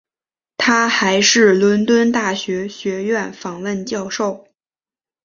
[0.57, 4.47] 他还是伦敦大学学院访问教授。